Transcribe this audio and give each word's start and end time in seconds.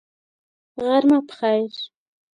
غرمه 0.83 1.19
په 1.27 1.33
خیر! 1.37 1.71